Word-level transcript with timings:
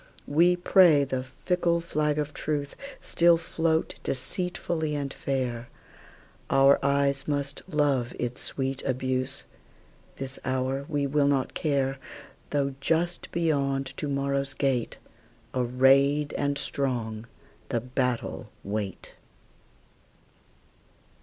We 0.25 0.55
pray 0.55 1.03
the 1.03 1.21
fickle 1.23 1.79
flag 1.79 2.17
of 2.17 2.33
truceStill 2.33 3.37
float 3.39 3.93
deceitfully 4.01 4.95
and 4.95 5.13
fair; 5.13 5.69
Our 6.49 6.83
eyes 6.83 7.27
must 7.27 7.61
love 7.69 8.15
its 8.17 8.41
sweet 8.41 8.81
abuse; 8.81 9.45
This 10.15 10.39
hour 10.43 10.87
we 10.89 11.05
will 11.05 11.27
not 11.27 11.53
care, 11.53 11.99
Though 12.49 12.73
just 12.81 13.31
beyond 13.31 13.95
to 13.97 14.07
morrow's 14.07 14.55
gate, 14.55 14.97
Arrayed 15.53 16.33
and 16.33 16.57
strong, 16.57 17.27
the 17.69 17.79
battle 17.79 18.49
wait. 18.63 19.13